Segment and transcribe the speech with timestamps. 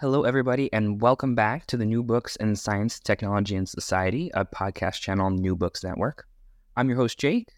[0.00, 4.46] Hello, everybody, and welcome back to the New Books in Science, Technology, and Society, a
[4.46, 6.26] podcast channel on New Books Network.
[6.74, 7.48] I'm your host, Jake,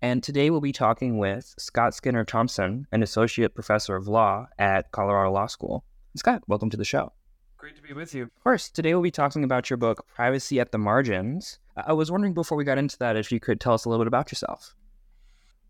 [0.00, 4.90] and today we'll be talking with Scott Skinner Thompson, an associate professor of law at
[4.90, 5.84] Colorado Law School.
[6.16, 7.12] Scott, welcome to the show.
[7.56, 8.24] Great to be with you.
[8.24, 11.60] Of course, today we'll be talking about your book, Privacy at the Margins.
[11.76, 14.04] I was wondering before we got into that if you could tell us a little
[14.04, 14.74] bit about yourself.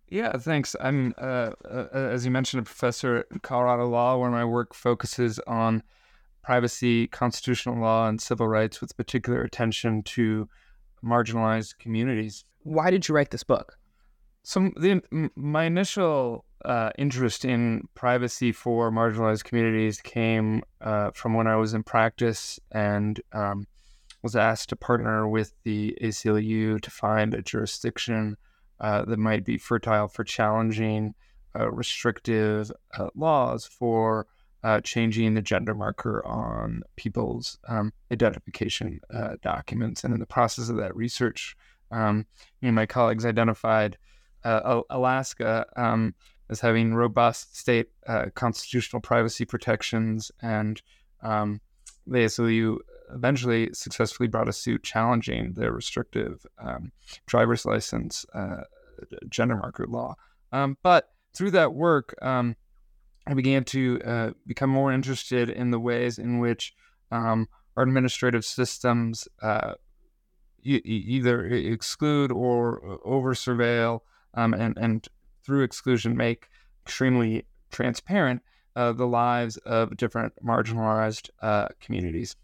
[0.08, 0.74] Yeah, thanks.
[0.80, 5.38] I'm, uh, uh, as you mentioned, a professor at Colorado Law, where my work focuses
[5.40, 5.82] on
[6.42, 10.48] privacy, constitutional law, and civil rights with particular attention to
[11.04, 12.44] marginalized communities.
[12.62, 13.78] Why did you write this book?
[14.44, 15.02] So, the,
[15.36, 21.74] my initial uh, interest in privacy for marginalized communities came uh, from when I was
[21.74, 23.66] in practice and um,
[24.22, 28.36] was asked to partner with the ACLU to find a jurisdiction
[28.80, 31.14] uh, that might be fertile for challenging
[31.58, 34.26] uh, restrictive uh, laws for
[34.64, 40.04] uh, changing the gender marker on people's um, identification uh, documents.
[40.04, 41.56] And in the process of that research,
[41.90, 42.26] um,
[42.60, 43.98] me and my colleagues identified
[44.44, 46.14] uh, Alaska um,
[46.48, 50.82] as having robust state uh, constitutional privacy protections, and
[51.22, 51.60] um,
[52.06, 52.78] the ACLU
[53.14, 56.90] eventually successfully brought a suit challenging the restrictive um,
[57.26, 58.62] driver's license uh,
[59.28, 60.14] gender marker law.
[60.50, 62.56] Um, but through that work, um,
[63.26, 66.74] I began to uh, become more interested in the ways in which
[67.10, 69.74] um, our administrative systems uh,
[70.64, 74.00] e- either exclude or uh, over surveil
[74.34, 75.08] um, and, and
[75.44, 76.48] through exclusion make
[76.84, 78.42] extremely transparent
[78.74, 82.36] uh, the lives of different marginalized uh, communities.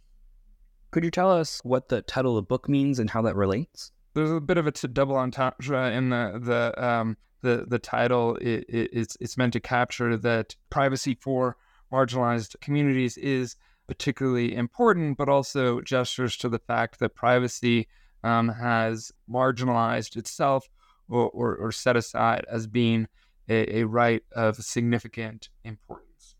[0.91, 3.93] Could you tell us what the title of the book means and how that relates?
[4.15, 8.37] There's a bit of a t- double entendre in the the um, the the title
[8.37, 11.57] it, it, it's it's meant to capture that privacy for
[11.93, 13.57] marginalized communities is
[13.89, 17.89] particularly important, but also gestures to the fact that privacy
[18.23, 20.69] um, has marginalized itself
[21.09, 23.09] or, or, or, set aside as being
[23.49, 26.35] a, a right of significant importance.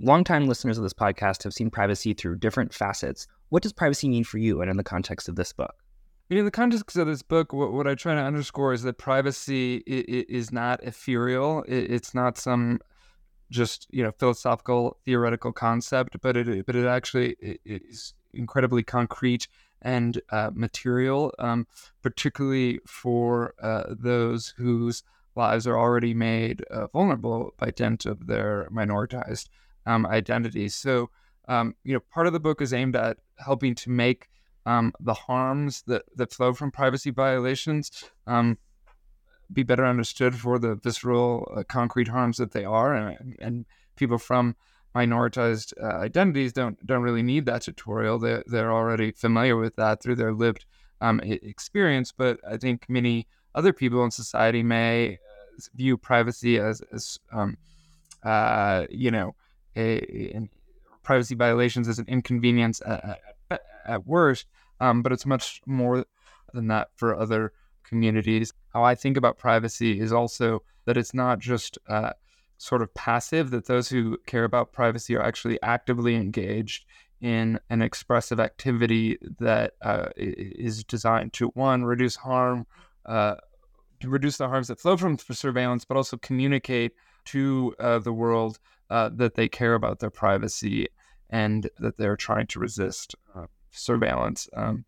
[0.00, 3.28] Longtime listeners of this podcast have seen privacy through different facets.
[3.50, 5.74] What does privacy mean for you and in the context of this book?
[6.38, 9.76] In the context of this book, what, what I try to underscore is that privacy
[9.86, 11.64] is not ethereal.
[11.66, 12.80] it's not some
[13.50, 19.48] just you know philosophical theoretical concept, but it but it actually is incredibly concrete
[19.82, 21.66] and uh, material, um,
[22.02, 25.02] particularly for uh, those whose
[25.34, 29.48] lives are already made uh, vulnerable by dint of their minoritized
[29.86, 30.74] um, identities.
[30.74, 31.10] So,
[31.48, 34.28] um, you know, part of the book is aimed at helping to make
[34.66, 38.58] um, the harms that, that flow from privacy violations um,
[39.52, 43.64] be better understood for the visceral, uh, concrete harms that they are, and, and
[43.96, 44.54] people from
[44.94, 48.18] minoritized uh, identities don't don't really need that tutorial.
[48.18, 50.66] They're they're already familiar with that through their lived
[51.00, 52.12] um, experience.
[52.12, 57.56] But I think many other people in society may uh, view privacy as as um,
[58.22, 59.34] uh, you know
[59.76, 60.48] a, a,
[61.02, 63.20] privacy violations as an inconvenience at,
[63.86, 64.46] at, worst,
[64.80, 66.04] um, but it's much more
[66.52, 67.52] than that for other
[67.84, 68.52] communities.
[68.72, 72.12] How I think about privacy is also that it's not just uh,
[72.58, 76.84] sort of passive, that those who care about privacy are actually actively engaged
[77.20, 82.66] in an expressive activity that uh, is designed to one reduce harm,
[83.06, 83.34] uh,
[84.00, 86.92] to reduce the harms that flow from surveillance, but also communicate
[87.26, 90.88] to uh, the world uh, that they care about their privacy
[91.28, 93.14] and that they're trying to resist
[93.70, 94.84] surveillance um,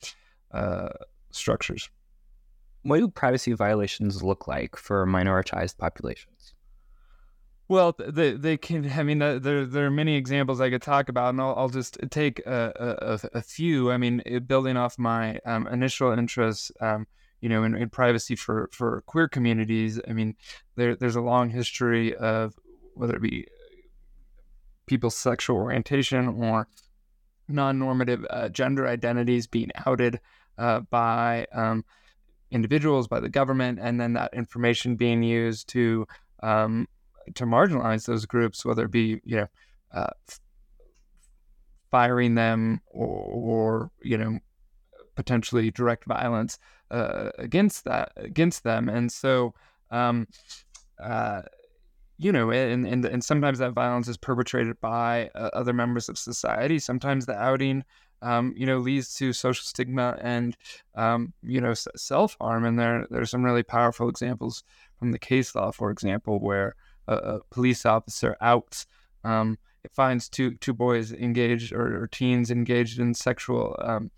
[0.52, 0.88] uh,
[1.30, 1.90] structures.
[2.82, 6.54] What do privacy violations look like for minoritized populations?
[7.68, 8.90] Well, they they can.
[8.90, 11.96] I mean, there there are many examples I could talk about, and I'll, I'll just
[12.10, 13.90] take a, a, a, few.
[13.90, 17.06] I mean, building off my um, initial interests, um,
[17.40, 19.98] you know, in, in, privacy for for queer communities.
[20.06, 20.34] I mean,
[20.76, 22.54] there there's a long history of
[22.94, 23.46] whether it be
[24.86, 26.68] people's sexual orientation or
[27.48, 30.20] non-normative uh, gender identities being outed
[30.58, 31.84] uh, by um,
[32.50, 36.06] individuals, by the government, and then that information being used to
[36.42, 36.86] um,
[37.34, 39.46] to marginalize those groups, whether it be you know
[39.92, 40.10] uh,
[41.90, 44.38] firing them or, or, you know
[45.14, 46.58] potentially direct violence
[46.90, 49.54] uh, against that against them, and so
[49.90, 50.26] um,
[51.02, 51.42] uh,
[52.18, 56.18] you know, and, and and sometimes that violence is perpetrated by uh, other members of
[56.18, 56.78] society.
[56.78, 57.84] Sometimes the outing.
[58.24, 60.56] Um, you know, leads to social stigma and,
[60.94, 62.64] um, you know, self harm.
[62.64, 64.62] And there, there's some really powerful examples
[64.96, 66.76] from the case law, for example, where
[67.08, 68.86] a, a police officer outs.
[69.24, 69.58] Um,
[69.90, 74.10] finds two two boys engaged or, or teens engaged in sexual um,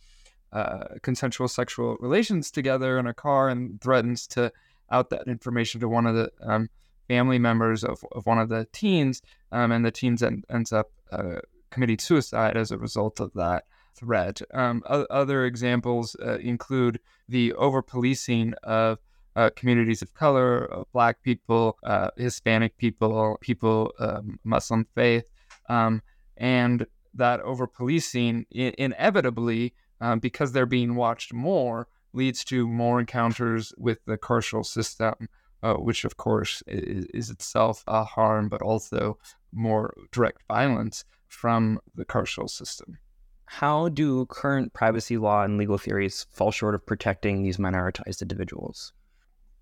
[0.52, 4.52] uh, consensual sexual relations together in a car and threatens to
[4.90, 6.68] out that information to one of the um,
[7.08, 9.22] family members of, of one of the teens
[9.52, 11.36] um, and the teens en- ends up uh,
[11.70, 13.64] committing suicide as a result of that
[13.94, 14.40] threat.
[14.52, 18.98] Um, other examples uh, include the over policing of
[19.36, 25.28] uh, communities of color, uh, Black people, uh, Hispanic people, people um, Muslim faith,
[25.68, 26.02] um,
[26.36, 33.00] and that over policing I- inevitably, um, because they're being watched more, leads to more
[33.00, 35.28] encounters with the carceral system,
[35.64, 39.18] uh, which of course is, is, itself a harm, but also
[39.52, 42.98] more direct violence from the carceral system.
[43.46, 48.92] How do current privacy law and legal theories fall short of protecting these minoritized individuals?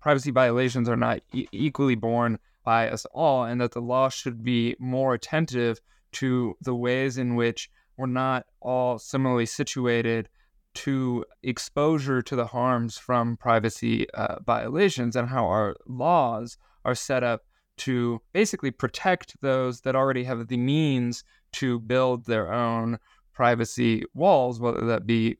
[0.03, 4.43] privacy violations are not e- equally borne by us all, and that the law should
[4.43, 5.79] be more attentive
[6.11, 10.27] to the ways in which we're not all similarly situated
[10.73, 17.23] to exposure to the harms from privacy uh, violations and how our laws are set
[17.23, 17.41] up
[17.77, 22.97] to basically protect those that already have the means to build their own
[23.33, 25.37] privacy walls, whether that be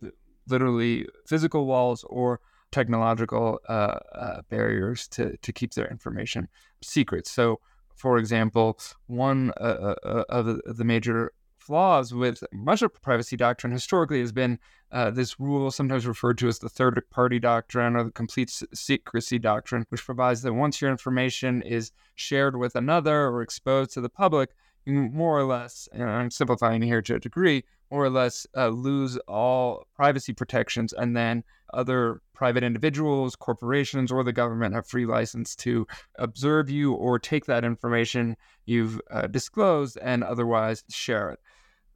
[0.47, 2.39] literally physical walls or
[2.71, 6.47] technological uh, uh, barriers to, to keep their information
[6.81, 7.27] secret.
[7.27, 7.59] So,
[7.95, 11.31] for example, one uh, uh, uh of the major
[11.65, 14.59] flaws with much of privacy doctrine historically has been
[14.91, 19.39] uh, this rule, sometimes referred to as the third party doctrine or the complete secrecy
[19.39, 24.09] doctrine, which provides that once your information is shared with another or exposed to the
[24.09, 24.51] public,
[24.85, 28.67] you more or less, and I'm simplifying here to a degree, more or less uh,
[28.67, 31.43] lose all privacy protections and then
[31.73, 35.87] other private individuals, corporations, or the government have free license to
[36.19, 41.39] observe you or take that information you've uh, disclosed and otherwise share it.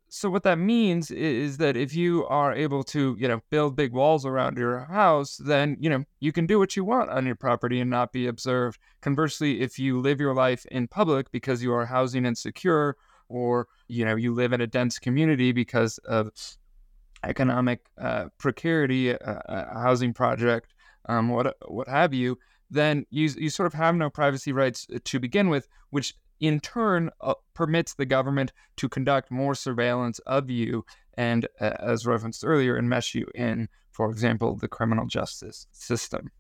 [0.10, 3.92] So what that means is that if you are able to, you know, build big
[3.92, 7.36] walls around your house, then, you know, you can do what you want on your
[7.36, 8.80] property and not be observed.
[9.02, 12.96] Conversely, if you live your life in public because you are housing insecure
[13.28, 16.32] or, you know, you live in a dense community because of
[17.24, 20.74] economic uh, precarity, uh, a housing project,
[21.10, 22.38] um, what what have you,
[22.70, 26.60] then you you sort of have no privacy rights uh, to begin with, which in
[26.60, 32.46] turn uh, permits the government to conduct more surveillance of you and, uh, as referenced
[32.46, 36.32] earlier, enmesh you in, for example, the criminal justice system.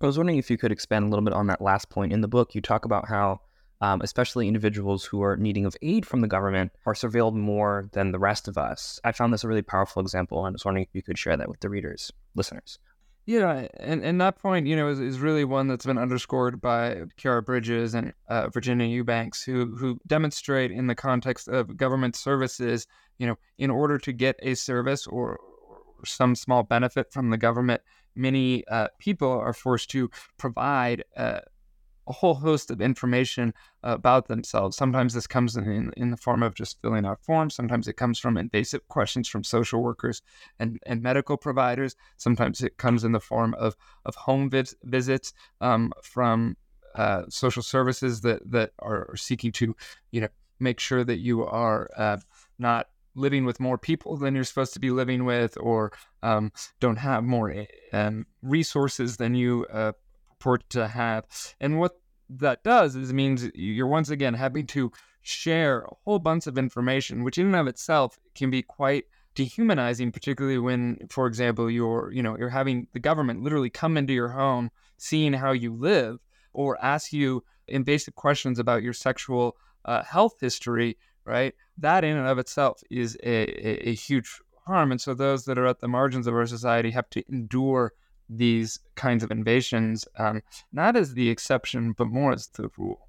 [0.00, 2.12] I was wondering if you could expand a little bit on that last point.
[2.12, 3.40] In the book, you talk about how
[3.82, 8.12] um, especially individuals who are needing of aid from the government, are surveilled more than
[8.12, 9.00] the rest of us.
[9.02, 11.36] I found this a really powerful example, and I was wondering if you could share
[11.36, 12.78] that with the readers, listeners.
[13.24, 17.02] Yeah, and, and that point, you know, is, is really one that's been underscored by
[17.16, 22.88] Khiara Bridges and uh, Virginia Eubanks, who who demonstrate in the context of government services,
[23.18, 27.38] you know, in order to get a service or, or some small benefit from the
[27.38, 27.80] government,
[28.16, 31.40] many uh, people are forced to provide uh,
[32.06, 34.76] a whole host of information about themselves.
[34.76, 37.54] Sometimes this comes in, in the form of just filling out forms.
[37.54, 40.22] Sometimes it comes from invasive questions from social workers
[40.58, 41.96] and, and medical providers.
[42.16, 46.56] Sometimes it comes in the form of, of home vis- visits um, from
[46.94, 49.74] uh, social services that, that are seeking to,
[50.10, 50.28] you know,
[50.60, 52.16] make sure that you are uh,
[52.58, 55.92] not living with more people than you're supposed to be living with, or
[56.22, 59.92] um, don't have more um, resources than you uh,
[60.42, 61.24] purport to have.
[61.60, 66.46] And what that does is means you're once again having to share a whole bunch
[66.46, 71.70] of information, which in and of itself can be quite dehumanizing, particularly when, for example,
[71.70, 75.72] you're you know you're having the government literally come into your home, seeing how you
[75.72, 76.18] live,
[76.52, 80.96] or ask you invasive questions about your sexual uh, health history.
[81.24, 85.44] Right, that in and of itself is a, a, a huge harm, and so those
[85.44, 87.92] that are at the margins of our society have to endure
[88.36, 93.08] these kinds of invasions, um, not as the exception, but more as the rule.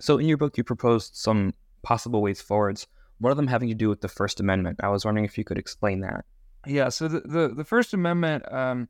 [0.00, 2.86] So, in your book, you proposed some possible ways forwards.
[3.18, 4.80] One of them having to do with the First Amendment.
[4.82, 6.24] I was wondering if you could explain that.
[6.66, 6.88] Yeah.
[6.88, 8.88] So the the, the First Amendment um,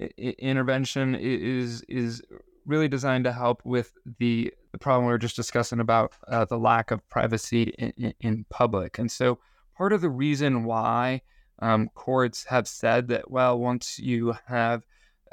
[0.00, 2.22] I- intervention is is
[2.66, 6.58] really designed to help with the the problem we were just discussing about uh, the
[6.58, 8.98] lack of privacy in, in, public.
[8.98, 9.38] And so
[9.76, 11.22] part of the reason why
[11.60, 14.84] um, courts have said that well, once you have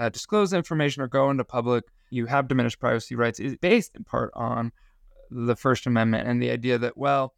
[0.01, 4.03] uh, disclosed information or go into public, you have diminished privacy rights is based in
[4.03, 4.71] part on
[5.29, 7.35] the First Amendment and the idea that well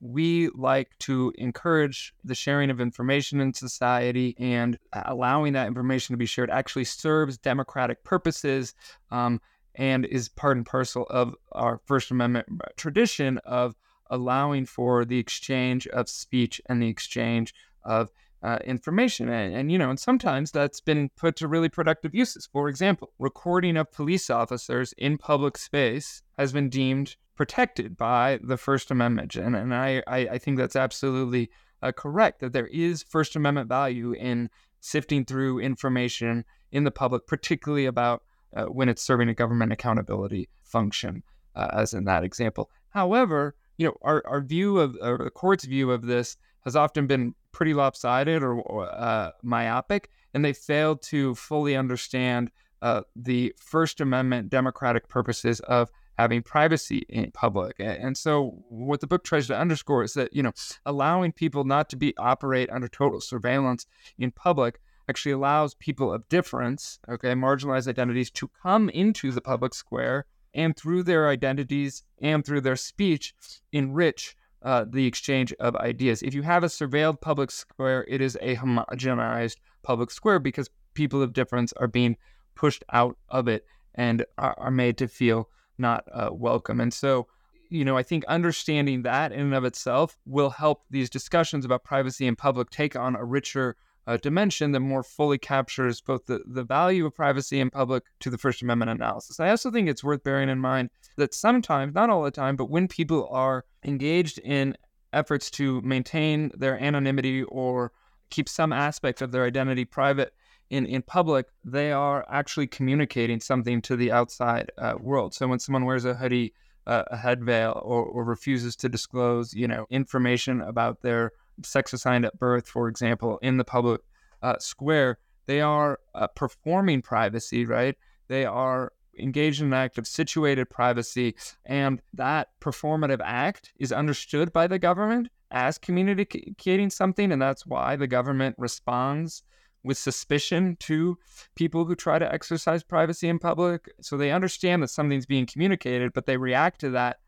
[0.00, 6.18] we like to encourage the sharing of information in society and allowing that information to
[6.18, 8.74] be shared actually serves democratic purposes
[9.10, 9.40] um,
[9.74, 12.46] and is part and parcel of our First Amendment
[12.76, 13.74] tradition of
[14.08, 17.54] allowing for the exchange of speech and the exchange
[17.84, 18.10] of
[18.42, 19.28] uh, information.
[19.28, 22.48] And, and, you know, and sometimes that's been put to really productive uses.
[22.52, 28.56] For example, recording of police officers in public space has been deemed protected by the
[28.56, 29.36] First Amendment.
[29.36, 31.50] And, and I, I, I think that's absolutely
[31.82, 34.48] uh, correct that there is First Amendment value in
[34.80, 38.22] sifting through information in the public, particularly about
[38.54, 41.22] uh, when it's serving a government accountability function,
[41.54, 42.70] uh, as in that example.
[42.90, 46.36] However, you know, our, our view of, or the court's view of this
[46.66, 48.60] has often been pretty lopsided or,
[48.92, 52.50] uh, myopic, and they fail to fully understand
[52.82, 57.76] uh, the First Amendment democratic purposes of having privacy in public.
[57.78, 60.52] And so what the book tries to underscore is that, you know,
[60.84, 63.86] allowing people not to be operate under total surveillance
[64.18, 69.72] in public actually allows people of difference, okay, marginalized identities to come into the public
[69.72, 73.34] square and through their identities and through their speech
[73.72, 76.22] enrich uh, the exchange of ideas.
[76.22, 81.22] If you have a surveilled public square, it is a homogenized public square because people
[81.22, 82.16] of difference are being
[82.56, 86.80] pushed out of it and are, are made to feel not uh, welcome.
[86.80, 87.28] And so,
[87.70, 91.84] you know, I think understanding that in and of itself will help these discussions about
[91.84, 96.40] privacy and public take on a richer uh, dimension that more fully captures both the,
[96.46, 99.40] the value of privacy in public to the First Amendment analysis.
[99.40, 102.70] I also think it's worth bearing in mind that sometimes, not all the time, but
[102.70, 104.76] when people are engaged in
[105.12, 107.92] efforts to maintain their anonymity or
[108.30, 110.32] keep some aspect of their identity private,
[110.70, 115.32] in in public, they are actually communicating something to the outside uh, world.
[115.34, 116.54] So when someone wears a hoodie,
[116.86, 121.32] uh, a head veil, or, or refuses to disclose, you know, information about their
[121.62, 124.00] sex assigned at birth, for example, in the public
[124.42, 127.96] uh, square, they are uh, performing privacy, right?
[128.28, 131.34] They are engaged in an act of situated privacy,
[131.64, 137.96] and that performative act is understood by the government as communicating something, and that's why
[137.96, 139.42] the government responds
[139.84, 141.16] with suspicion to
[141.54, 143.88] people who try to exercise privacy in public.
[144.00, 147.20] So they understand that something's being communicated, but they react to that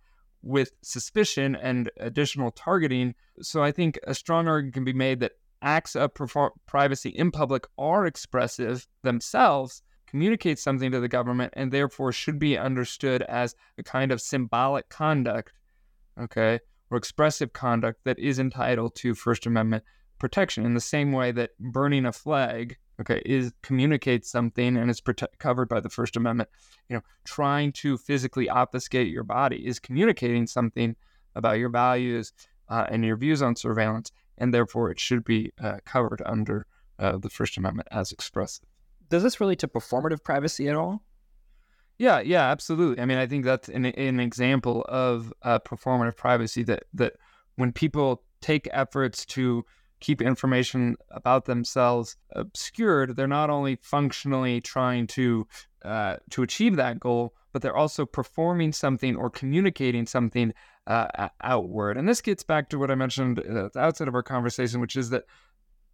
[0.42, 3.14] with suspicion and additional targeting.
[3.42, 6.12] So I think a strong argument can be made that acts of
[6.66, 12.57] privacy in public are expressive themselves, communicate something to the government, and therefore should be
[12.57, 15.52] understood as a kind of symbolic conduct,
[16.21, 19.85] okay, or expressive conduct that is entitled to First Amendment
[20.18, 25.02] protection in the same way that burning a flag okay is communicates something and is
[25.38, 26.48] covered by the first amendment
[26.88, 30.96] you know trying to physically obfuscate your body is communicating something
[31.34, 32.32] about your values
[32.68, 36.66] uh, and your views on surveillance and therefore it should be uh, covered under
[36.98, 38.64] uh, the first amendment as expressive.
[39.08, 41.02] Does this relate to performative privacy at all?
[41.98, 43.02] Yeah yeah absolutely.
[43.02, 47.14] I mean i think that's an, an example of uh, performative privacy that that
[47.56, 49.64] when people take efforts to
[50.00, 55.46] keep information about themselves obscured, they're not only functionally trying to
[55.84, 60.52] uh, to achieve that goal, but they're also performing something or communicating something
[60.86, 61.96] uh, outward.
[61.96, 64.96] And this gets back to what I mentioned at the outset of our conversation, which
[64.96, 65.24] is that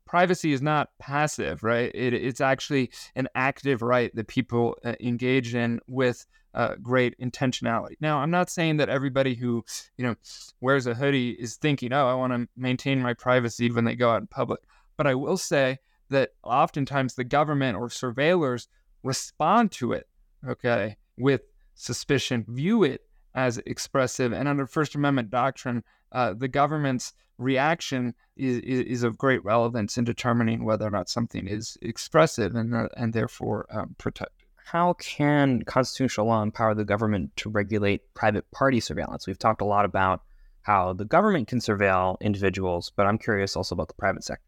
[0.06, 1.90] privacy is not passive, right?
[1.94, 7.96] It, it's actually an active right that people uh, engage in with uh, great intentionality.
[8.00, 9.64] Now, I'm not saying that everybody who,
[9.96, 10.14] you know,
[10.60, 14.10] wears a hoodie is thinking, oh, I want to maintain my privacy when they go
[14.10, 14.60] out in public.
[14.96, 15.78] But I will say
[16.10, 18.68] that oftentimes the government or surveillors
[19.02, 20.08] respond to it,
[20.46, 21.42] okay, with
[21.74, 23.02] suspicion, view it
[23.34, 24.32] as expressive.
[24.32, 29.98] And under First Amendment doctrine, uh, the government's reaction is, is, is, of great relevance
[29.98, 34.94] in determining whether or not something is expressive and, uh, and therefore um, protected how
[34.94, 39.26] can constitutional law empower the government to regulate private party surveillance?
[39.26, 40.22] We've talked a lot about
[40.62, 44.42] how the government can surveil individuals, but I'm curious also about the private sector.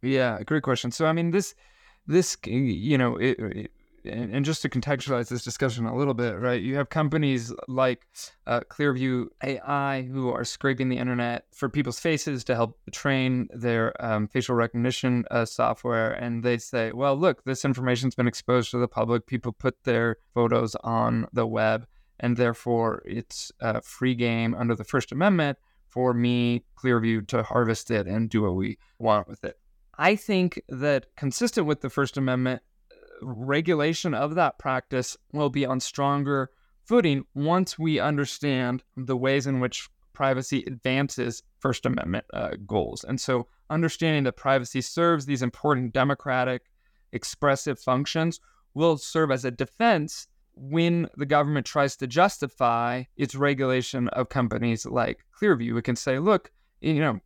[0.00, 0.90] Yeah, great question.
[0.90, 1.54] So, I mean, this,
[2.06, 3.70] this, you know, it, it,
[4.08, 6.60] and, just to contextualize this discussion a little bit, right?
[6.60, 8.06] You have companies like
[8.46, 13.92] uh, Clearview AI who are scraping the internet for people's faces to help train their
[14.04, 16.12] um, facial recognition uh, software.
[16.12, 19.26] And they say, well, look, this information's been exposed to the public.
[19.26, 21.86] People put their photos on the web,
[22.20, 27.90] and therefore it's a free game under the First Amendment for me, Clearview, to harvest
[27.90, 29.58] it and do what we want with it.
[29.98, 32.62] I think that consistent with the First Amendment,
[33.22, 36.50] regulation of that practice will be on stronger
[36.84, 43.04] footing once we understand the ways in which privacy advances First Amendment uh, goals.
[43.04, 46.62] And so, understanding that privacy serves these important democratic,
[47.12, 48.40] expressive functions
[48.74, 54.86] will serve as a defense when the government tries to justify its regulation of companies
[54.86, 55.78] like Clearview.
[55.78, 57.20] It can say, look, you know,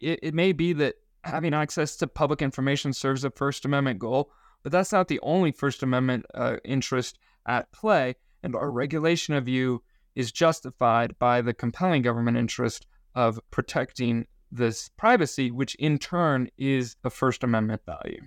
[0.00, 4.30] it, it may be that having access to public information serves a First Amendment goal,
[4.62, 9.48] but that's not the only First Amendment uh, interest at play, and our regulation of
[9.48, 9.82] you
[10.14, 16.96] is justified by the compelling government interest of protecting this privacy, which in turn is
[17.04, 18.20] a First Amendment value.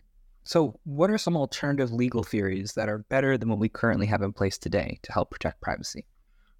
[0.43, 4.21] So, what are some alternative legal theories that are better than what we currently have
[4.21, 6.05] in place today to help protect privacy?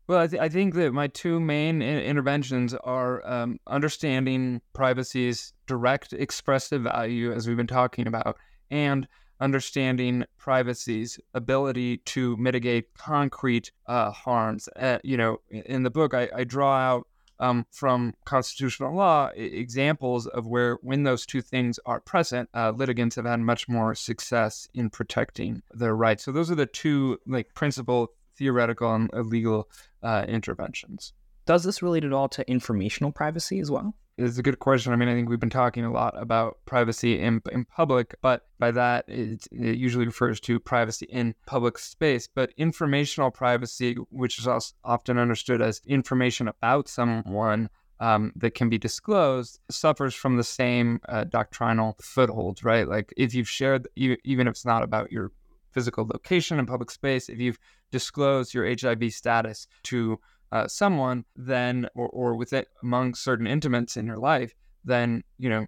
[0.08, 5.54] Well, I, th- I think that my two main in- interventions are um, understanding privacy's
[5.68, 8.38] direct expressive value, as we've been talking about,
[8.70, 9.08] and
[9.42, 14.70] understanding privacy's ability to mitigate concrete uh, harms.
[14.76, 17.08] Uh, you know, in the book, I, I draw out
[17.40, 23.16] um, from constitutional law examples of where, when those two things are present, uh, litigants
[23.16, 26.24] have had much more success in protecting their rights.
[26.24, 29.70] So those are the two like principal theoretical and legal
[30.04, 31.14] uh, interventions.
[31.48, 33.96] Does this relate at all to informational privacy as well?
[34.22, 34.94] It's a good question.
[34.94, 38.46] I mean, I think we've been talking a lot about privacy in, in public, but
[38.60, 42.28] by that, it, it usually refers to privacy in public space.
[42.28, 44.48] But informational privacy, which is
[44.84, 51.00] often understood as information about someone, um, that can be disclosed suffers from the same
[51.08, 52.88] uh, doctrinal footholds, right?
[52.88, 55.32] Like if you've shared, even if it's not about your
[55.72, 57.60] physical location in public space, if you've
[57.92, 60.20] disclosed your HIV status to
[60.52, 65.50] uh, someone, then or, or with it among certain intimates in your life, then you
[65.50, 65.66] know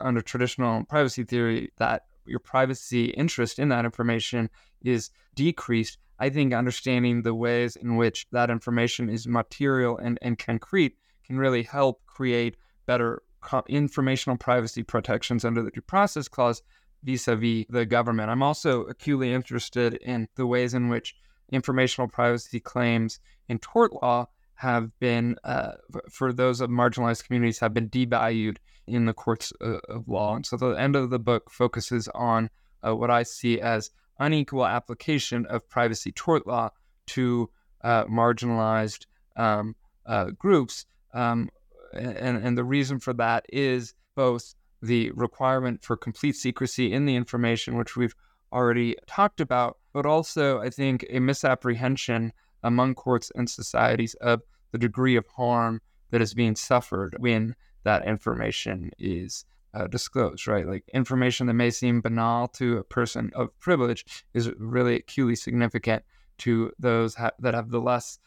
[0.00, 4.48] under traditional privacy theory that your privacy interest in that information
[4.82, 5.98] is decreased.
[6.18, 11.38] I think understanding the ways in which that information is material and, and concrete can
[11.38, 13.22] really help create better
[13.68, 16.62] informational privacy protections under the due process clause
[17.04, 18.30] vis-a-vis the government.
[18.30, 21.14] I'm also acutely interested in the ways in which
[21.50, 25.72] informational privacy claims in tort law have been, uh,
[26.10, 28.56] for those of marginalized communities, have been devalued
[28.86, 30.34] in the courts uh, of law.
[30.34, 32.50] And so the end of the book focuses on
[32.86, 36.70] uh, what I see as unequal application of privacy tort law
[37.08, 37.50] to
[37.82, 39.06] uh, marginalized
[39.36, 40.86] um, uh, groups.
[41.12, 41.50] Um,
[41.92, 47.16] and, and the reason for that is both the requirement for complete secrecy in the
[47.16, 48.14] information, which we've
[48.52, 54.76] already talked about, but also, I think, a misapprehension among courts and societies of the
[54.76, 55.80] degree of harm
[56.10, 60.66] that is being suffered when that information is uh, disclosed, right?
[60.66, 64.04] Like information that may seem banal to a person of privilege
[64.34, 66.04] is really acutely significant
[66.40, 68.18] to those ha- that have the less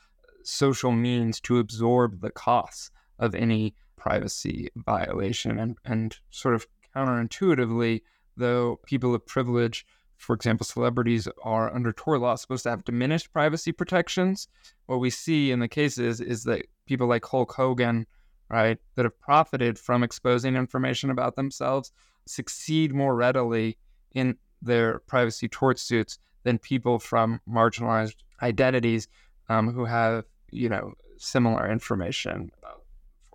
[0.41, 5.60] social means to absorb the costs of any privacy violation.
[5.60, 8.01] And, and sort of counterintuitively,
[8.36, 9.86] though people of privilege
[10.19, 14.47] for example, celebrities are under tort law supposed to have diminished privacy protections.
[14.86, 18.05] What we see in the cases is that people like Hulk Hogan,
[18.49, 21.91] right, that have profited from exposing information about themselves
[22.25, 23.77] succeed more readily
[24.12, 29.08] in their privacy tort suits than people from marginalized identities
[29.49, 32.51] um, who have, you know, similar information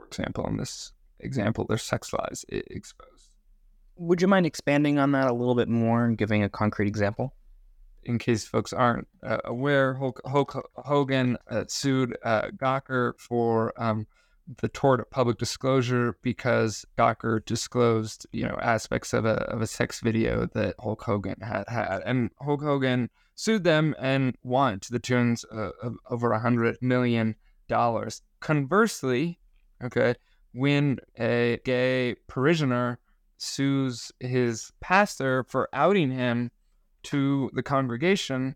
[0.05, 3.24] for example, in this example, their sex lives exposed.
[3.97, 7.35] Would you mind expanding on that a little bit more and giving a concrete example?
[8.03, 14.07] In case folks aren't uh, aware, Hulk, Hulk Hogan uh, sued uh, Gawker for um,
[14.59, 19.67] the tort of public disclosure because Gawker disclosed, you know, aspects of a of a
[19.67, 24.93] sex video that Hulk Hogan had had, and Hulk Hogan sued them and won to
[24.93, 27.37] the tunes of, of over a hundred million
[27.69, 28.21] dollars.
[28.41, 29.39] Conversely,
[29.83, 30.15] okay,
[30.53, 32.99] when a gay parishioner
[33.45, 36.51] sues his pastor for outing him
[37.05, 38.55] to the congregation,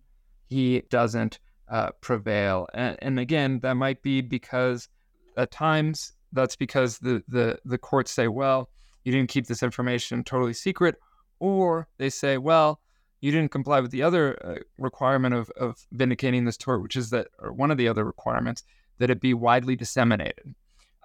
[0.49, 2.67] he doesn't uh, prevail.
[2.75, 4.89] And, and, again, that might be because
[5.37, 8.71] at times that's because the, the, the courts say, well,
[9.05, 10.97] you didn't keep this information totally secret,
[11.39, 12.81] or they say, well,
[13.21, 17.11] you didn't comply with the other uh, requirement of, of vindicating this tort, which is
[17.11, 18.63] that, or one of the other requirements,
[18.99, 20.55] that it be widely disseminated.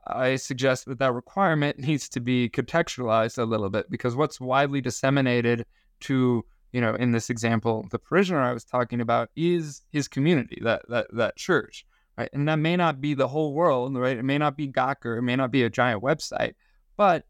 [0.07, 4.81] I suggest that that requirement needs to be contextualized a little bit because what's widely
[4.81, 5.65] disseminated
[6.01, 10.59] to you know in this example the parishioner I was talking about is his community
[10.63, 11.85] that that that church
[12.17, 12.29] right?
[12.33, 14.17] And that may not be the whole world right?
[14.17, 16.53] It may not be Gawker it may not be a giant website
[16.97, 17.25] but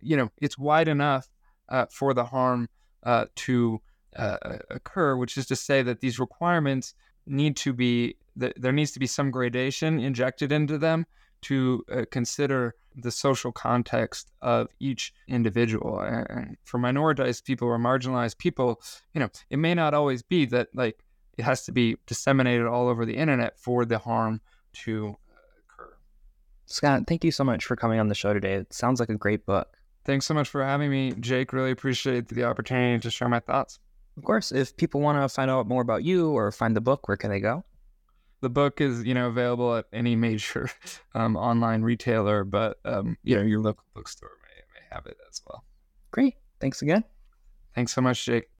[0.00, 1.28] you know it's wide enough
[1.68, 2.68] uh, for the harm
[3.04, 3.80] uh, to
[4.16, 6.94] uh, occur which is to say that these requirements
[7.26, 11.06] need to be there needs to be some gradation injected into them
[11.42, 16.00] to uh, consider the social context of each individual.
[16.00, 18.80] And for minoritized people or marginalized people,
[19.14, 21.02] you know, it may not always be that like
[21.38, 24.40] it has to be disseminated all over the internet for the harm
[24.72, 25.16] to
[25.68, 25.94] occur.
[26.66, 28.54] Scott, thank you so much for coming on the show today.
[28.54, 29.76] It sounds like a great book.
[30.04, 31.52] Thanks so much for having me, Jake.
[31.52, 33.78] Really appreciate the opportunity to share my thoughts.
[34.16, 37.06] Of course, if people want to find out more about you or find the book,
[37.06, 37.64] where can they go?
[38.40, 40.70] The book is you know available at any major
[41.14, 45.40] um, online retailer, but um, you know your local bookstore may may have it as
[45.46, 45.64] well.
[46.10, 47.04] Great, thanks again.
[47.74, 48.50] Thanks so much, Jake.